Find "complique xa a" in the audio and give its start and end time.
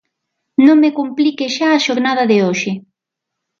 0.99-1.83